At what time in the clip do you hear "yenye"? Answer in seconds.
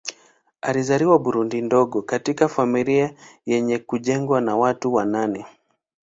3.45-3.77